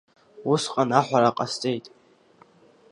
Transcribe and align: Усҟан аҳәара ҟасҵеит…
Усҟан 0.51 0.89
аҳәара 0.99 1.35
ҟасҵеит… 1.37 1.85